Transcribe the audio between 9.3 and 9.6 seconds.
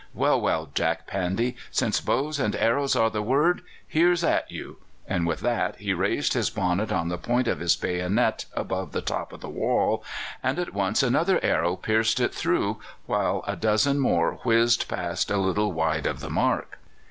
of the